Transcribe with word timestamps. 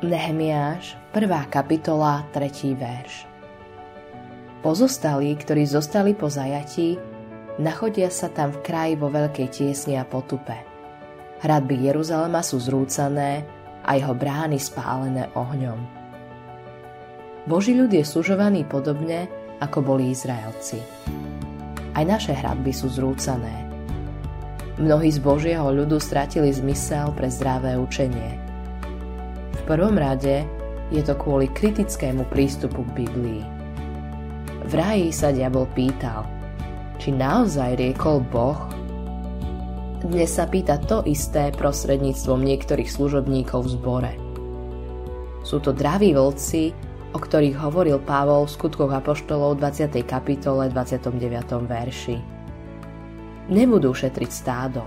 Nehemiáš, 0.00 0.96
1. 1.12 1.28
kapitola, 1.52 2.24
3. 2.32 2.72
verš. 2.72 3.28
Pozostali, 4.64 5.36
ktorí 5.36 5.68
zostali 5.68 6.16
po 6.16 6.24
zajatí, 6.24 6.96
nachodia 7.60 8.08
sa 8.08 8.32
tam 8.32 8.48
v 8.48 8.64
kraji 8.64 8.94
vo 8.96 9.12
veľkej 9.12 9.52
tiesni 9.52 10.00
a 10.00 10.08
potupe. 10.08 10.56
Hradby 11.44 11.84
Jeruzalema 11.84 12.40
sú 12.40 12.56
zrúcané 12.64 13.44
a 13.84 14.00
jeho 14.00 14.16
brány 14.16 14.56
spálené 14.56 15.28
ohňom. 15.36 15.76
Boží 17.44 17.76
ľud 17.76 17.92
je 17.92 18.00
sužovaný 18.00 18.64
podobne, 18.64 19.28
ako 19.60 19.84
boli 19.84 20.16
Izraelci. 20.16 20.80
Aj 21.92 22.08
naše 22.08 22.32
hradby 22.32 22.72
sú 22.72 22.88
zrúcané. 22.88 23.68
Mnohí 24.80 25.12
z 25.12 25.20
Božieho 25.20 25.68
ľudu 25.68 26.00
stratili 26.00 26.48
zmysel 26.56 27.12
pre 27.12 27.28
zdravé 27.28 27.76
učenie– 27.76 28.40
prvom 29.70 29.94
rade 29.94 30.42
je 30.90 30.98
to 30.98 31.14
kvôli 31.14 31.46
kritickému 31.46 32.26
prístupu 32.26 32.82
k 32.90 33.06
Biblii. 33.06 33.42
V 34.66 34.72
ráji 34.74 35.14
sa 35.14 35.30
diabol 35.30 35.70
pýtal, 35.78 36.26
či 36.98 37.14
naozaj 37.14 37.78
riekol 37.78 38.18
Boh? 38.18 38.58
Dnes 40.02 40.34
sa 40.34 40.50
pýta 40.50 40.74
to 40.82 41.06
isté 41.06 41.54
prostredníctvom 41.54 42.42
niektorých 42.42 42.90
služobníkov 42.90 43.70
v 43.70 43.72
zbore. 43.78 44.12
Sú 45.46 45.62
to 45.62 45.70
draví 45.70 46.18
vlci, 46.18 46.74
o 47.14 47.18
ktorých 47.22 47.62
hovoril 47.62 48.02
Pavol 48.02 48.50
v 48.50 48.54
skutkoch 48.58 48.90
Apoštolov 48.90 49.62
20. 49.62 50.02
kapitole 50.02 50.66
29. 50.66 51.14
verši. 51.70 52.18
Nebudú 53.54 53.94
šetriť 53.94 54.30
stádo. 54.34 54.82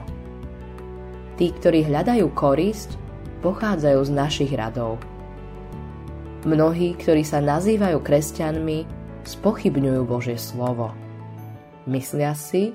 Tí, 1.39 1.55
ktorí 1.55 1.87
hľadajú 1.87 2.27
korisť, 2.35 3.02
pochádzajú 3.43 3.99
z 4.07 4.11
našich 4.15 4.51
radov. 4.55 5.03
Mnohí, 6.47 6.95
ktorí 6.95 7.27
sa 7.27 7.43
nazývajú 7.43 7.99
kresťanmi, 7.99 8.87
spochybňujú 9.27 10.01
Božie 10.07 10.39
slovo. 10.39 10.95
Myslia 11.87 12.31
si, 12.35 12.71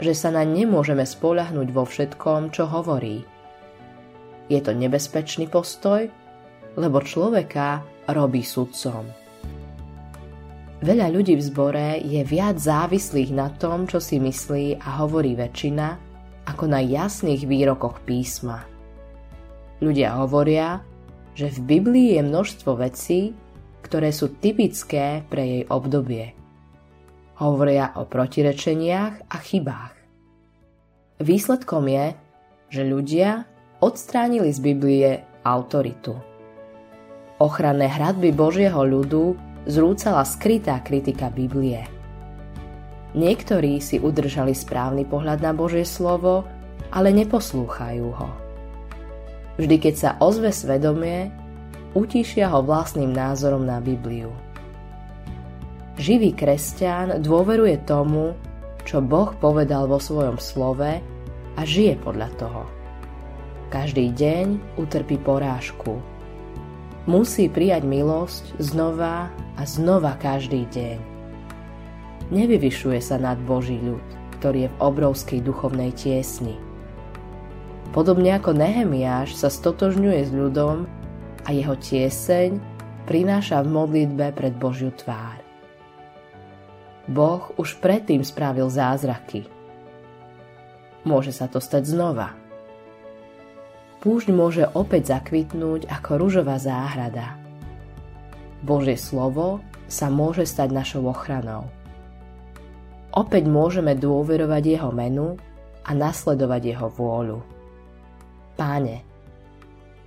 že 0.00 0.12
sa 0.16 0.32
na 0.32 0.44
nemôžeme 0.44 1.04
spoľahnúť 1.04 1.68
vo 1.72 1.84
všetkom, 1.84 2.52
čo 2.52 2.68
hovorí. 2.68 3.24
Je 4.48 4.60
to 4.60 4.72
nebezpečný 4.72 5.48
postoj, 5.48 6.08
lebo 6.76 7.04
človeka 7.04 7.84
robí 8.08 8.40
sudcom. 8.44 9.04
Veľa 10.80 11.12
ľudí 11.12 11.36
v 11.36 11.44
zbore 11.44 11.88
je 12.00 12.24
viac 12.24 12.56
závislých 12.56 13.36
na 13.36 13.52
tom, 13.52 13.84
čo 13.84 14.00
si 14.00 14.16
myslí 14.16 14.80
a 14.80 15.04
hovorí 15.04 15.36
väčšina, 15.36 15.88
ako 16.48 16.64
na 16.72 16.80
jasných 16.80 17.44
výrokoch 17.44 18.00
písma. 18.08 18.64
Ľudia 19.80 20.20
hovoria, 20.20 20.84
že 21.32 21.48
v 21.48 21.58
Biblii 21.64 22.20
je 22.20 22.22
množstvo 22.22 22.70
vecí, 22.76 23.32
ktoré 23.80 24.12
sú 24.12 24.36
typické 24.36 25.24
pre 25.24 25.42
jej 25.42 25.62
obdobie. 25.72 26.36
Hovoria 27.40 27.96
o 27.96 28.04
protirečeniach 28.04 29.32
a 29.32 29.36
chybách. 29.40 29.96
Výsledkom 31.24 31.88
je, 31.88 32.06
že 32.68 32.82
ľudia 32.84 33.48
odstránili 33.80 34.52
z 34.52 34.60
Biblie 34.60 35.10
autoritu. 35.48 36.12
Ochranné 37.40 37.88
hradby 37.88 38.36
Božieho 38.36 38.84
ľudu 38.84 39.32
zrúcala 39.64 40.28
skrytá 40.28 40.76
kritika 40.84 41.32
Biblie. 41.32 41.88
Niektorí 43.16 43.80
si 43.80 43.96
udržali 43.96 44.52
správny 44.52 45.08
pohľad 45.08 45.40
na 45.40 45.56
Božie 45.56 45.88
slovo, 45.88 46.44
ale 46.92 47.16
neposlúchajú 47.16 48.08
ho. 48.12 48.49
Vždy, 49.60 49.76
keď 49.76 49.94
sa 49.94 50.10
ozve 50.24 50.56
svedomie, 50.56 51.28
utíšia 51.92 52.48
ho 52.48 52.64
vlastným 52.64 53.12
názorom 53.12 53.60
na 53.68 53.76
Bibliu. 53.76 54.32
Živý 56.00 56.32
kresťan 56.32 57.20
dôveruje 57.20 57.84
tomu, 57.84 58.32
čo 58.88 59.04
Boh 59.04 59.36
povedal 59.36 59.84
vo 59.84 60.00
svojom 60.00 60.40
slove 60.40 61.04
a 61.52 61.60
žije 61.60 62.00
podľa 62.00 62.32
toho. 62.40 62.64
Každý 63.68 64.16
deň 64.16 64.80
utrpí 64.80 65.20
porážku. 65.20 66.00
Musí 67.04 67.52
prijať 67.52 67.84
milosť 67.84 68.56
znova 68.56 69.28
a 69.60 69.62
znova 69.68 70.16
každý 70.16 70.64
deň. 70.72 70.98
Nevyvyšuje 72.32 73.00
sa 73.04 73.20
nad 73.20 73.36
Boží 73.44 73.76
ľud, 73.76 74.04
ktorý 74.40 74.64
je 74.64 74.72
v 74.72 74.80
obrovskej 74.80 75.44
duchovnej 75.44 75.92
tiesni– 75.92 76.56
Podobne 77.90 78.38
ako 78.38 78.54
Nehemiáš 78.54 79.34
sa 79.34 79.50
stotožňuje 79.50 80.22
s 80.22 80.30
ľudom 80.30 80.86
a 81.42 81.50
jeho 81.50 81.74
tieseň 81.74 82.62
prináša 83.10 83.66
v 83.66 83.68
modlitbe 83.74 84.30
pred 84.30 84.54
Božiu 84.54 84.94
tvár. 84.94 85.42
Boh 87.10 87.50
už 87.58 87.82
predtým 87.82 88.22
spravil 88.22 88.70
zázraky. 88.70 89.50
Môže 91.02 91.34
sa 91.34 91.50
to 91.50 91.58
stať 91.58 91.90
znova. 91.90 92.30
Púšť 93.98 94.30
môže 94.30 94.70
opäť 94.70 95.18
zakvitnúť 95.18 95.90
ako 95.90 96.10
ružová 96.14 96.62
záhrada. 96.62 97.34
Božie 98.62 98.94
slovo 98.94 99.58
sa 99.90 100.06
môže 100.06 100.46
stať 100.46 100.70
našou 100.70 101.10
ochranou. 101.10 101.66
Opäť 103.10 103.50
môžeme 103.50 103.98
dôverovať 103.98 104.78
jeho 104.78 104.94
menu 104.94 105.34
a 105.82 105.90
nasledovať 105.90 106.62
jeho 106.70 106.86
vôľu. 106.86 107.59
Páne, 108.60 109.00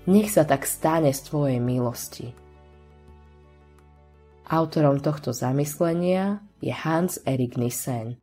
nech 0.05 0.29
sa 0.29 0.45
tak 0.45 0.69
stane 0.69 1.09
z 1.09 1.25
Tvojej 1.25 1.57
milosti. 1.57 2.37
Autorom 4.45 5.01
tohto 5.01 5.33
zamyslenia 5.33 6.37
je 6.61 6.69
Hans 6.69 7.17
Erik 7.25 7.57
Nissen. 7.57 8.21